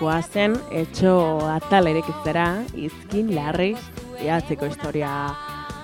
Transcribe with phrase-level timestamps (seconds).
[0.00, 1.14] Goazen, etxo
[1.48, 3.78] atal erekitzera, izkin larriz,
[4.22, 5.10] ihatzeko historia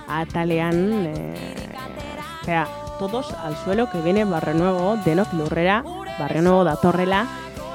[0.07, 2.63] atalean, e,
[2.99, 5.83] todos al suelo que viene Barrio Nuevo, denok lurrera,
[6.19, 7.25] Barrio Nuevo datorrela,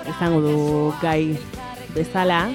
[0.08, 1.38] izango du gai
[1.94, 2.50] bezala,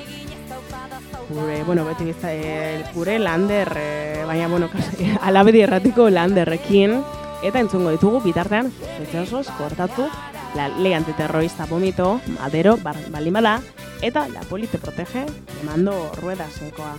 [1.30, 4.70] gure, bueno, beti bizta, e, gure lander, e, baina, bueno,
[5.22, 7.02] alabedi erratiko landerrekin,
[7.44, 10.08] eta entzungo ditugu bitartean, zetxosos, kortatu,
[10.56, 12.78] la ley antiterrorista vomito, madero,
[13.10, 13.62] balimada,
[14.02, 15.26] eta la poli te protege,
[15.64, 16.96] mando ruedas enkoa.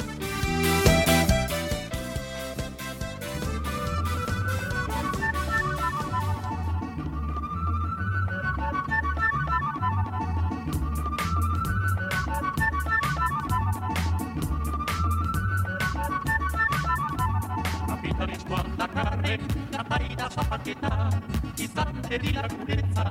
[20.33, 21.11] zapaketa,
[21.59, 23.05] izan bedira guretza,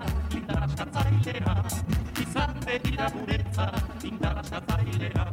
[1.31, 1.55] indaraskatzailea,
[2.21, 3.67] izan bedira guretza,
[4.03, 5.26] indaraskatzailea.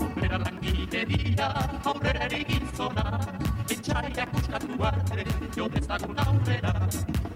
[0.00, 1.48] Aurrera langile dira,
[1.84, 5.24] aurrera erigin zona, etxaiak ustatu arte,
[5.56, 6.72] jo dezagun aurrera,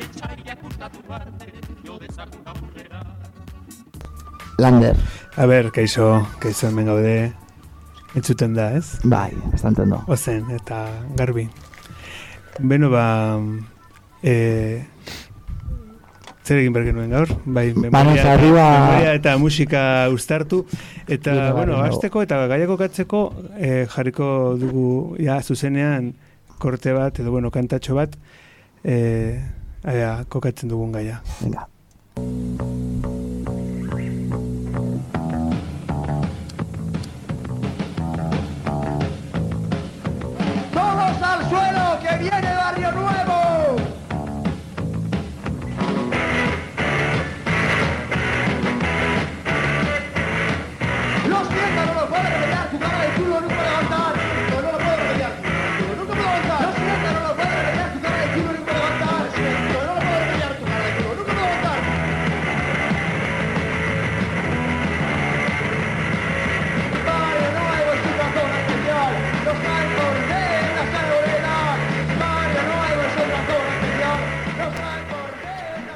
[0.06, 1.50] etxaiak ustatu arte,
[1.84, 3.02] jo dezagun aurrera.
[4.58, 4.96] Lander.
[5.36, 6.08] A ber, kaixo,
[6.40, 7.16] kaixo hemen gaude,
[8.16, 8.98] entzuten da, ez?
[9.04, 10.84] Bai, ez da Ozen, eta
[11.16, 11.48] garbi.
[12.60, 13.40] Beno, ba,
[14.22, 14.84] e,
[16.44, 17.30] zer egin bergen nuen gaur?
[17.44, 18.66] Bai, memoria, arriba...
[18.74, 20.64] memoria eta musika ustartu.
[21.06, 23.24] Eta, bueno, azteko eta gaiako katzeko
[23.56, 24.28] e, jarriko
[24.60, 24.86] dugu,
[25.22, 26.12] ja, zuzenean,
[26.62, 28.16] korte bat, edo, bueno, kantatxo bat,
[28.84, 28.96] e,
[29.82, 31.22] aia, kokatzen dugun gaia.
[31.42, 31.71] Venga.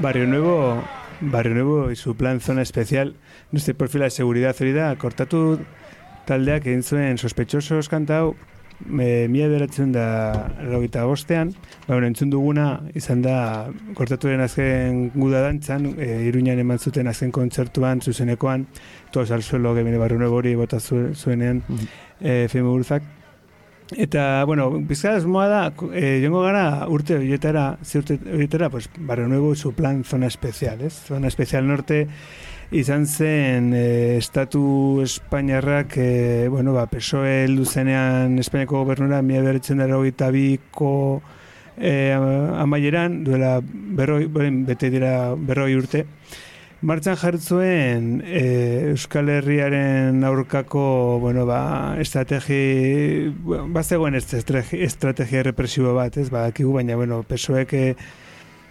[0.06, 0.84] Barrio Nuevo,
[1.21, 3.17] Barrio Nuevo y su plan zona especial,
[3.50, 5.59] nuestro perfil de seguridad hori da, kortatu
[6.28, 8.37] taldeak egin zuen sospechosos kantau,
[8.87, 10.06] e, mila beratzen da
[10.62, 11.50] erogita bostean,
[11.89, 13.67] ba, bueno, entzun duguna izan da
[13.99, 18.69] kortatu den azken guda dantzan, e, iruñan eman zuten azken kontzertuan, zuzenekoan,
[19.11, 21.65] toz al suelo gemene barrio nuevo hori bota zu, zuenean,
[22.21, 22.71] e, Feme
[23.94, 25.60] Eta, bueno, bizkaz moa da,
[25.94, 30.80] e, jongo gara urte horietara, ze urte horietara, pues, Barrio Nuevo, su plan zona especial,
[30.80, 30.92] ez?
[31.06, 32.08] Zona especial norte,
[32.72, 39.78] izan zen e, estatu espainiarrak, e, bueno, ba, PSOE heldu zenean Espainiako gobernura, mila berretzen
[39.78, 41.22] dara hogeita biko
[41.78, 44.26] e, amaieran, duela berroi,
[44.66, 46.06] bete dira berroi urte,
[46.82, 56.19] Martxan jartzuen e, Euskal Herriaren aurkako, bueno, ba, estrategi, bueno, bazegoen estrategi, estrategia represibo bat,
[56.20, 57.97] ez, ba, baina, bueno, pesoek e,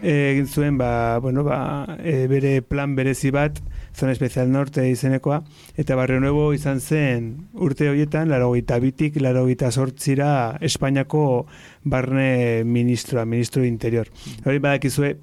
[0.06, 3.58] egin zuen, ba, bueno, ba, e, bere plan berezi bat,
[3.98, 5.42] zona espezial norte izenekoa,
[5.76, 11.48] eta Barrio Nuevo izan zen urte horietan, laro gita bitik, laro gita sortzira Espainiako
[11.84, 14.14] barne ministroa, ministro interior.
[14.46, 15.16] Hori badakizue,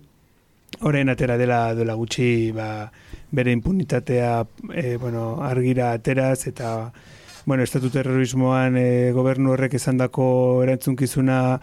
[0.80, 2.90] Horein atera dela dela gutxi ba,
[3.30, 6.92] bere impunitatea e, bueno, argira ateraz eta
[7.44, 11.60] bueno, estatu terrorismoan e, gobernu horrek esandako erantzunkizuna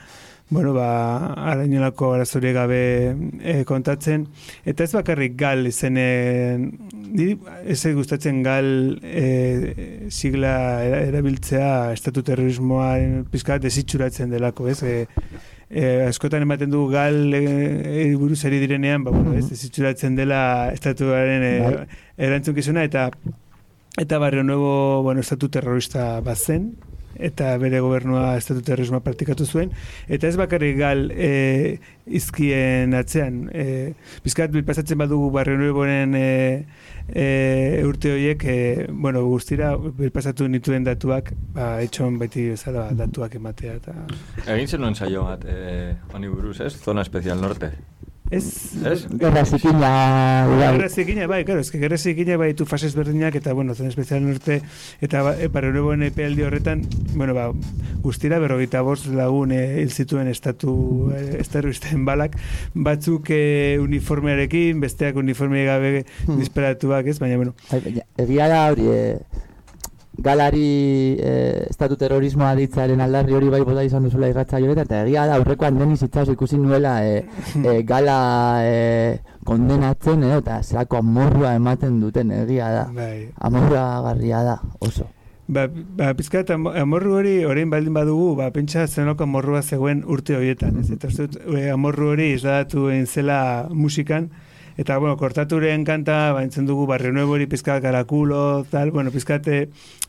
[0.50, 4.26] bueno, ba, arainolako arazorie gabe e, kontatzen.
[4.66, 6.72] Eta ez bakarrik gal izenen,
[7.14, 10.56] ez gustatzen gal e, sigla
[11.04, 14.82] erabiltzea estatu terrorismoaren pizkat desitxuratzen delako, ez?
[14.82, 15.06] E,
[15.70, 21.44] e, askotan ematen du gal e, buruz eri direnean, ba, bueno, ez, ez dela estatuaren
[21.44, 21.88] e, bai.
[22.18, 23.10] erantzunkizuna, eta
[24.00, 26.74] eta barrio nuevo, bueno, estatu terrorista bat zen,
[27.16, 29.72] eta bere gobernua estatu terrorismoa praktikatu zuen,
[30.08, 33.94] eta ez bakarrik gal e, izkien atzean, e,
[34.26, 36.30] bizkat pasatzen badugu barrio nueboren e,
[37.10, 37.28] e,
[37.88, 39.74] urte horiek, e, bueno, guztira,
[40.14, 43.80] pasatu nituen datuak, ba, etxon beti bezala datuak ematea.
[43.82, 43.96] Eta...
[44.46, 46.74] Egin zen nuen saio bat, e, honi buruz, ez?
[46.78, 47.74] Zona Especial Norte.
[48.32, 49.08] Ez, Ez?
[49.10, 50.76] Gerra zikina, igual.
[50.76, 54.22] Gerra zikina, bai, claro, eske gerra zikina bai tu fases berdinak eta bueno, zen espezial
[54.22, 54.60] norte
[55.02, 56.84] eta ba, e, para nuevo epealdi horretan,
[57.16, 57.48] bueno, ba,
[58.04, 62.38] guztira berrogeita bost lagun eh, hil zituen estatu eh, esterristen balak,
[62.76, 66.38] batzuk eh, uniformearekin, besteak uniforme gabe Hmm.
[66.40, 67.18] disperatuak, ez?
[67.20, 69.18] Baina bueno, Bai, Egia da hori, e,
[70.22, 75.26] galari e, estatu terrorismoa ditzaren aldarri hori bai bota izan duzula irratza joretan, eta egia
[75.30, 77.24] da aurrekoan deniz itxaso ikusi nuela e,
[77.64, 78.18] e, gala
[78.64, 82.84] e, kondenatzen, eh, eta zelako amorrua ematen duten egia da.
[82.94, 83.30] bai.
[83.40, 85.08] Amorrua garria da, oso.
[85.50, 90.36] Ba, ba pizkat am- amorru hori orain baldin badugu, ba pentsa zenoko amorrua zegoen urte
[90.38, 90.92] horietan, ez?
[90.94, 91.26] Eta uste
[91.58, 93.40] e, amorru hori isladatu egin zela
[93.74, 94.30] musikan
[94.80, 99.48] eta bueno, kortaturen kanta ba entzun dugu Barrio Nuevo hori pizkat karakulo, tal, bueno, pizkat
[99.52, 99.58] e,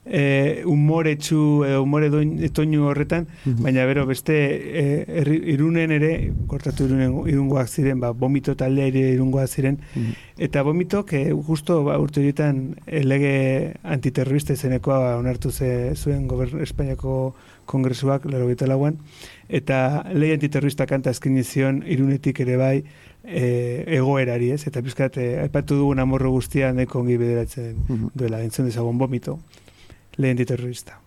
[0.07, 3.27] e, umoretsu edo umore doin, toinu horretan,
[3.65, 4.85] baina bero beste e,
[5.21, 6.13] herri- irunen ere
[6.47, 9.81] kortatu irunen irungoak ziren, ba bomito taldea ere irungoak ziren.
[10.39, 16.63] Eta bomito que justo ba, urte horietan eh, lege antiterrorista izenekoa onartu ze, zuen gobern
[16.63, 17.35] Espainiako
[17.67, 18.99] kongresuak laro lauan.
[19.49, 22.85] Eta lege antiterrorista kanta eskini zion irunetik ere bai
[23.31, 24.67] e, egoerari ez?
[24.67, 28.11] Eta pizkat e, aipatu dugun amorro guztia nahiko ongi bederatzen Mhm.
[28.15, 28.43] duela.
[28.43, 29.39] Entzun dezagun bomito
[30.17, 31.01] lege antiterrorista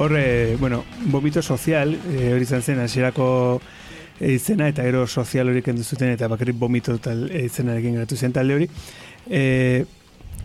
[0.00, 3.60] Horre, bueno, vomito sozial, e, hori izan zen hasierako
[4.20, 8.16] eh, izena eta gero sozial hori kendu zuten eta bakarrik vomito tal eh, izenarekin geratu
[8.16, 8.68] zen talde hori.
[9.26, 9.40] E,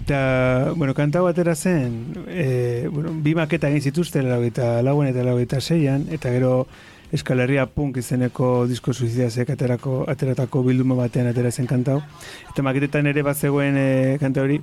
[0.02, 5.22] eta, bueno, kanta hau atera zen, e, bueno, bi maketa egin zituzten laugaita lauen eta
[5.28, 6.66] laugaita seian, eta gero
[7.14, 12.02] Euskal Herria Punk izeneko disko suizidazek aterako, ateratako bilduma batean atera zen kanta hau.
[12.50, 14.58] Eta maketetan ere bat zegoen e, kanta hori.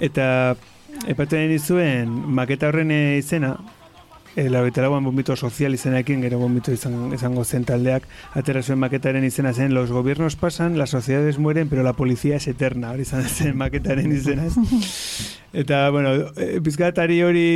[0.00, 0.56] Eta
[1.12, 3.58] epaten zuen maketa horren eh, izena,
[4.34, 8.06] E, laugaita lauan bombito sozial izenarekin, gero bombito izan, izango zen taldeak,
[8.38, 12.48] atera zuen maketaren izena zen, los gobiernos pasan, las sociedades mueren, pero la policía es
[12.48, 14.48] eterna, hori izan zen maketaren izena.
[15.52, 17.48] Eta, bueno, e, pizkatari hori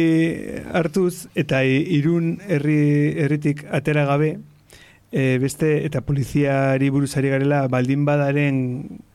[0.68, 2.76] hartuz, eta irun herri,
[3.25, 4.35] herritik atera gabe,
[5.11, 8.59] e, beste, eta poliziari buruzari garela, baldin badaren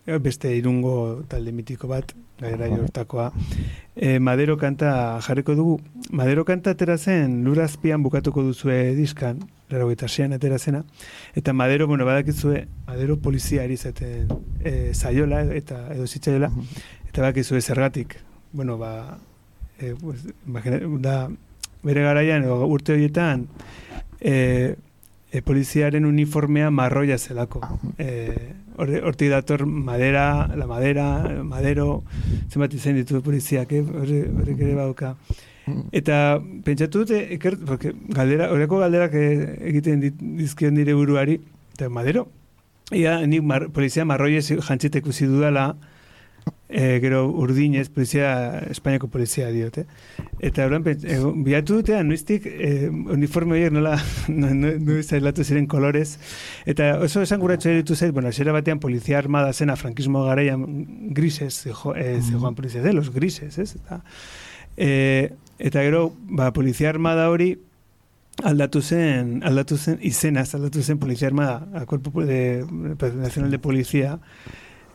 [0.07, 3.31] e, beste irungo talde mitiko bat, gaira jortakoa,
[3.95, 5.79] e, Madero kanta jarriko dugu.
[6.09, 10.83] Madero kanta atera zen, lurazpian bukatuko duzue diskan, laro atera zena,
[11.35, 14.27] eta Madero, bueno, badakizue, Madero poliziari zaten
[14.59, 16.51] e, zaiola, eta edo zitzaiola,
[17.07, 18.17] eta badakizue zergatik,
[18.51, 19.19] bueno, ba,
[19.79, 21.29] e, pues, imagina, da,
[21.83, 23.47] bere garaian, urte horietan,
[24.19, 24.75] e,
[25.31, 27.61] e, poliziaren uniformea marroia zelako.
[27.97, 28.07] E,
[28.77, 31.05] horre- Hortik dator madera, la madera,
[31.43, 32.03] madero,
[32.49, 33.81] zenbat izen ditu poliziak, eh?
[33.83, 35.15] Horre- horrek ere bauka.
[35.95, 40.01] Eta pentsatu dute, iker, porque galdera, horreko galderak eh, egiten
[40.37, 41.39] dizkion dire buruari,
[41.75, 42.25] eta madero,
[42.91, 45.75] ia nik mar, polizia marroiez jantzita ikusi dudala,
[46.71, 49.85] e, gero urdinez, polizia, Espainiako polizia diote.
[50.39, 53.97] Eta horren, e, bilatu dute, noiztik, e, uniforme horiek nola,
[54.31, 56.15] no, no, noiz ailatu ziren kolorez.
[56.65, 60.63] Eta oso esan guratxo eritu zait, bueno, zera batean polizia armada zena, frankismo garaian
[61.13, 63.75] grises, zejo, e, zegoan polizia de los grises, ez?
[63.75, 64.01] Eta,
[64.77, 67.57] e, eta gero, ba, polizia armada hori,
[68.43, 72.65] aldatu zen, aldatu zen izenaz, aldatu zen polizia armada, a Cuerpo de,
[73.15, 74.19] Nacional de Policía,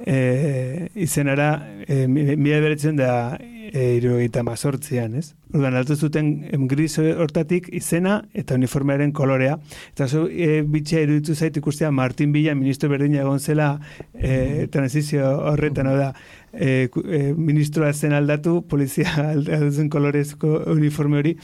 [0.04, 1.50] e, izenara
[1.86, 5.32] e, mila beretzen da e, irurogeita mazortzian, ez?
[5.54, 9.56] Orduan, aldatu zuten gris hortatik izena eta uniformearen kolorea.
[9.94, 13.70] Eta zo, e, bitxea iruditu zait ikustea Martin Villa, ministro berdina egon zela
[14.14, 16.10] e, transizio horretan, da,
[16.52, 21.36] e, e, ministroa zen aldatu, polizia aldatu zen kolorezko uniforme hori,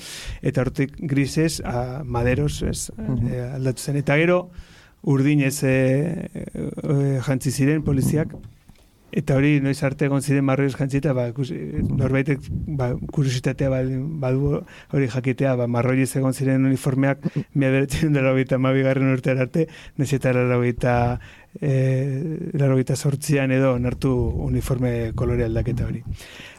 [0.43, 4.03] eta hortik grises a maderos ez, e, aldatu zen.
[4.03, 4.45] Eta gero,
[5.03, 5.77] urdinez e,
[6.35, 8.35] e, jantzi ziren poliziak,
[9.13, 11.57] eta hori noiz arte egon ziren marroiz jantzita, ba, ikusi,
[12.01, 12.47] norbaitek
[12.79, 13.69] ba, kuriositatea
[14.23, 14.63] badu
[14.97, 19.67] hori jakitea, ba, marroiz egon ziren uniformeak mila beretzen dara hogeita mabigarren urtean arte,
[19.99, 20.95] nahiz eta laurogeita
[21.61, 24.13] e, laurogeita sortzian edo onartu
[24.47, 26.03] uniforme kolore aldaketa hori.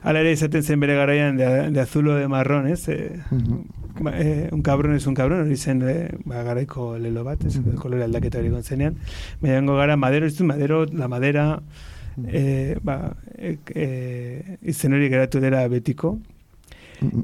[0.03, 2.87] Hala ere izaten zen bere garaian de, de azul o de marrón, ez?
[2.89, 3.19] E,
[3.99, 7.59] ba, e, un cabrón es un cabrón, hori zen e, ba, garaiko lelo bat, ez?
[7.79, 8.99] kolore aldaketa hori egon zenean.
[9.41, 11.61] Baina gara, madero, ez du, madero, la madera,
[12.27, 16.19] e, ba, e, e, izen hori geratu dela betiko.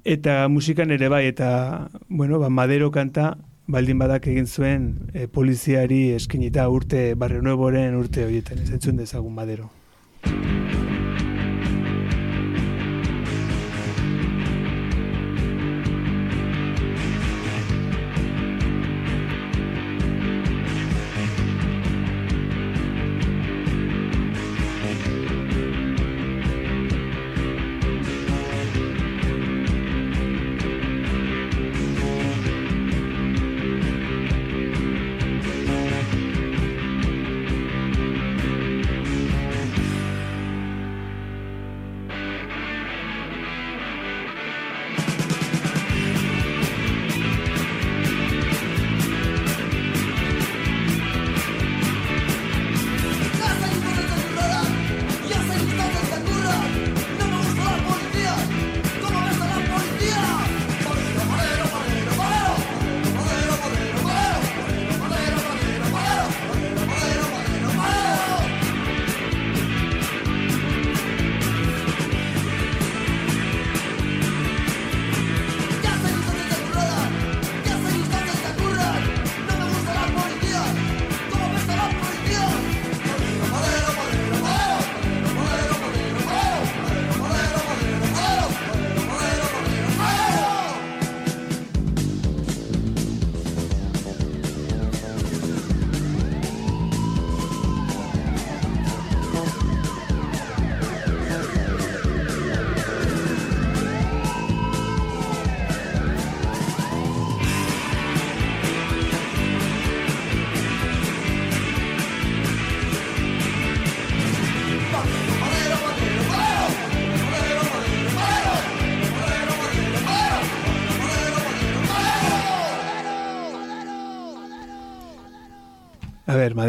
[0.03, 3.37] Eta musikan ere bai, eta, bueno, ba, madero kanta,
[3.69, 9.35] baldin badak egin zuen e, poliziari eskinita urte, barrio nuevoren urte horietan, ez entzun dezagun
[9.35, 9.69] madero.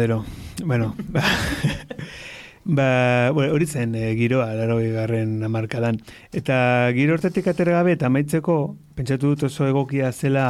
[0.01, 0.25] Madero.
[0.65, 1.21] Bueno, ba,
[2.65, 5.99] ba, bueno, hori zen e, giroa, laro garren amarkadan.
[6.33, 8.55] Eta giro hortetik atera gabe eta amaitzeko,
[8.97, 10.45] pentsatu dut oso egokia zela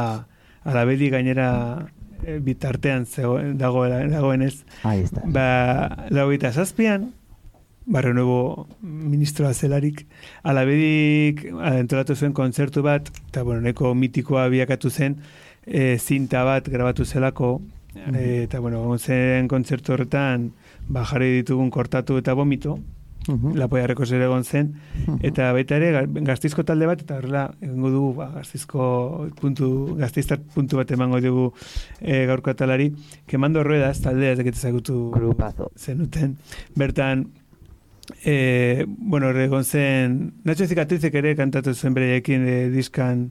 [0.64, 1.50] alabedi gainera
[2.24, 4.64] e, bitartean zego, dagoela, dagoenez.
[4.84, 5.20] Ahí está.
[5.26, 7.10] Ba, laugaita zazpian,
[7.84, 10.06] Barrio Nuevo ministroa zelarik,
[10.44, 15.20] alabedik antolatu zuen kontzertu bat, eta bueno, neko mitikoa biakatu zen,
[15.66, 17.58] e, zinta bat grabatu zelako,
[17.94, 20.52] e, eta bueno, egon zen kontzertu horretan,
[20.88, 22.78] ba, jarri ditugun kortatu eta vomito,
[23.28, 23.52] Mhm.
[23.54, 24.72] lapoiarreko zer egon zen,
[25.22, 30.40] eta baita ere ga- gaztizko talde bat, eta horrela egongo dugu ba, gaztizko puntu, gaztiztar
[30.54, 31.52] puntu bat emango dugu
[32.00, 32.88] e, gaurko atalari,
[33.28, 35.70] kemando ruedas taldea ez dakit ezagutu Grupazo.
[35.78, 36.36] zenuten.
[36.74, 37.28] Bertan,
[38.24, 43.30] e, bueno, egon zen, Nacho Zikatrizek ere kantatu zuen bereiekin e, diskan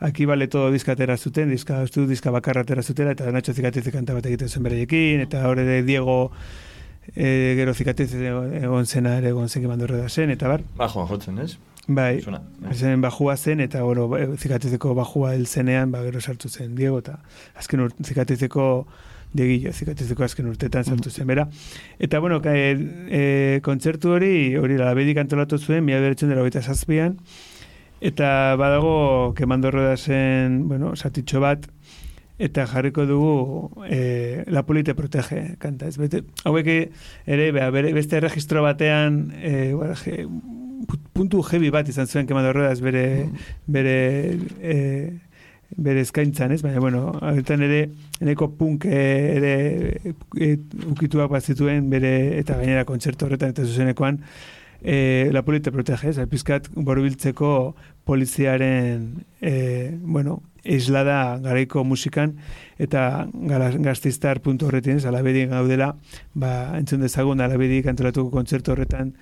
[0.00, 3.52] Aki bale todo diska atera zuten, diska, uste dut diska bakarra atera zutela, eta Nacho
[3.52, 6.30] Zikatize kanta bat egiten zen bereiekin, eta hor ere Diego
[7.16, 8.20] e, gero Zikatize
[8.62, 11.56] egon zena ere egon zen kemando da zen, eta bar, Bajoan jotzen, ez?
[11.88, 12.42] bai, Zuna.
[12.74, 16.98] zen bajua zen, eta bueno, ba, Zikatizeko bajua hil zenean, ba, gero sartu zen Diego,
[16.98, 17.18] eta
[17.56, 18.86] azken ur, Zikatizeko
[19.32, 21.48] Diegillo, Zikatizeko azken urtetan sartu zen, bera.
[21.98, 22.74] Eta, bueno, ka, e,
[23.10, 23.22] e,
[23.64, 27.16] kontzertu hori, hori labedik antolatu zuen, mila beratzen dela hogeita zazpian,
[28.00, 31.66] eta badago kemando zen, bueno, satitxo bat,
[32.38, 35.88] eta jarriko dugu e, La Poli te protege kanta.
[35.88, 36.68] Ez bete, hauek
[37.26, 40.26] ere bea, bere, beste erregistro batean e, bueno, je,
[41.12, 43.26] puntu heavy bat izan zuen kemando bere,
[43.66, 43.96] bere
[44.62, 44.78] e,
[45.76, 46.62] bere eskaintzan, ez?
[46.62, 47.82] Baina, bueno, horretan ere,
[48.22, 50.54] eneko punk eh, ere e,
[50.88, 54.22] ukituak bat zituen bere, eta gainera kontzertu horretan, eta zuzenekoan,
[54.82, 56.28] e, la polite protege, ez?
[56.30, 57.74] Pizkat borobiltzeko
[58.08, 62.36] poliziaren, e, bueno, islada garaiko musikan,
[62.78, 63.26] eta
[63.84, 65.48] gaztiztar puntu horretin, ez?
[65.50, 65.94] Gaudela,
[66.34, 69.14] ba, entzun dezagun, alabedik antolatuko kontzertu horretan,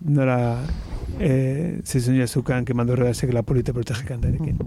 [0.00, 0.60] nola
[1.20, 4.58] e, zizun jazukan kemando horretasek la polite protege kantarekin.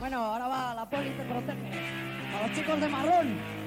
[0.00, 1.70] Bueno, ahora va la poli te protege.
[2.34, 3.61] A los chicos de marrón.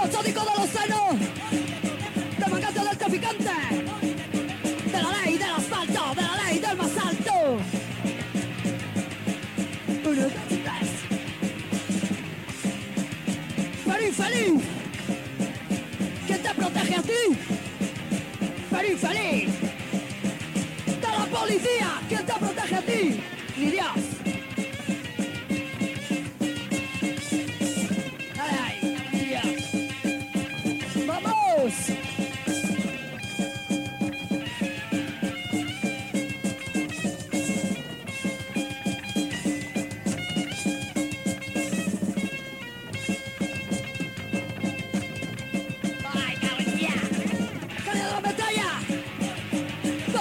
[0.01, 1.19] ¡Del sódico de los senos!
[2.39, 3.51] ¡Del mangante del traficante!
[4.93, 6.15] ¡De la ley del asfalto!
[6.15, 7.33] ¡De la ley del más alto!
[10.05, 10.91] Uno, dos, tres.
[13.85, 14.63] ¡Pero infeliz!
[16.27, 17.39] ¿Quién te protege a ti?
[18.71, 19.51] ¡Pero infeliz!
[20.87, 22.01] ¡De la policía!
[22.09, 23.21] ¿Quién te protege a ti?
[23.57, 24.14] ¡Ni Dios!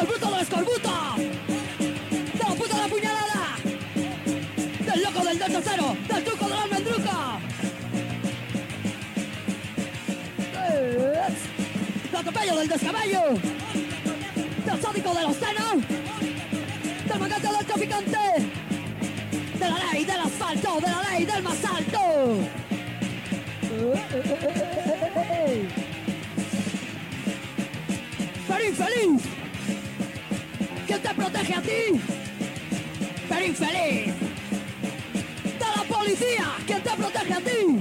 [0.04, 0.92] ¡Del del escorbuto!
[1.18, 3.56] ¡De la puta la puñalada!
[4.86, 5.98] ¡Del loco del tercero!
[6.10, 7.40] ¡Del truco de la almendruca!
[12.12, 13.22] ¡Del atropello del descabello!
[14.66, 15.76] ¡Del sádico de los senos!
[17.08, 18.18] ¡Del mangante del traficante!
[19.58, 20.82] ¡De la ley del asfalto!
[20.82, 22.38] ¡De la ley del más alto!
[28.50, 29.33] ¡Pero infeliz!
[31.04, 32.02] ¿Quién te protege a ti?
[33.28, 34.14] ¡Pero infeliz!
[35.44, 36.46] ¡De la policía!
[36.66, 37.73] ¿Quién te protege a ti?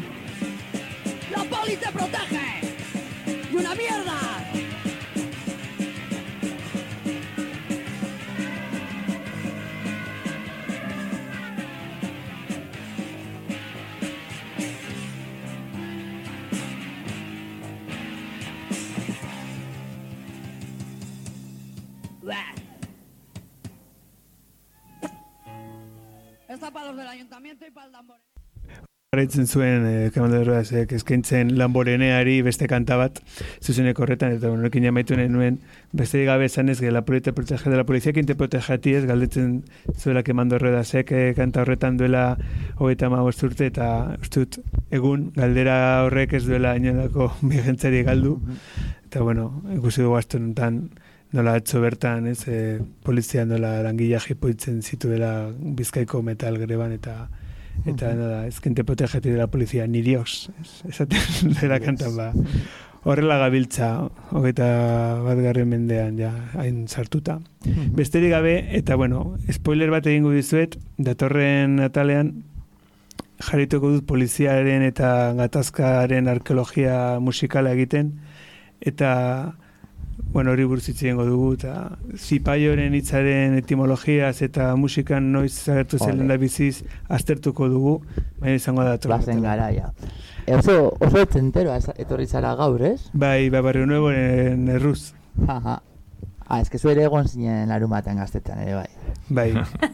[29.13, 33.19] Jarraitzen zuen eh, Kemando Errazek eskaintzen Lamboreneari beste kanta bat
[33.61, 35.59] zuzeneko horretan eta bueno, ekin amaitu nuen
[35.93, 39.65] beste gabe esan ez la polite protege de la policía quien te ti ez galdetzen
[39.99, 42.39] zuela Kemando Errazek eh, kanta horretan duela
[42.79, 44.59] hogeita hamabost urte eta uste dut
[44.91, 48.41] egun galdera horrek ez duela inolako bigentzari galdu.
[49.05, 50.89] Eta bueno, ikusi dugu honetan
[51.33, 57.29] nola atzo bertan, ez, e, polizia nola langila jipoitzen zituela bizkaiko metal greban eta
[57.87, 62.17] eta nada, ez que te protege de la policía, ni Dios, es, esaten dela kantan
[62.17, 62.33] ba.
[63.05, 64.67] horrela gabiltza, hogeita
[65.25, 67.41] bat garren mendean, ja, hain sartuta.
[67.97, 72.45] Besterik gabe, eta bueno, spoiler bat egingo dizuet, datorren atalean,
[73.43, 78.15] jarrituko dut poliziaren eta gatazkaren arkeologia musikala egiten,
[78.81, 79.57] eta
[80.33, 86.29] bueno, hori buruz egingo dugu, eta zipaioren hitzaren etimologiaz eta musikan noiz agertu zen Ole.
[86.29, 87.95] da biziz aztertuko dugu,
[88.41, 89.43] baina izango da Bazen atalean.
[89.43, 89.93] garaia.
[90.47, 93.11] E, oso, oso etzentero etorri zara gaur, ez?
[93.13, 95.13] Bai, barrio nuevo en erruz.
[95.49, 98.89] Ah, ez que zu ere egon zinen larumaten gaztetan ere, bai.
[99.29, 99.53] Bai,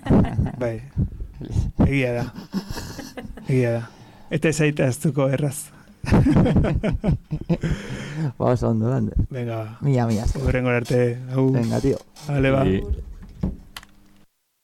[0.63, 0.81] bai,
[1.87, 2.25] egia da.
[3.47, 3.83] Egia da.
[4.31, 5.71] Eta ez aita aztuko erraz.
[8.39, 8.87] Ba, oso ondo.
[9.31, 11.99] Venga, Mila, mila, horrengo arte, hau, Venga, tío.
[12.29, 12.65] ale ba.
[12.67, 12.83] I-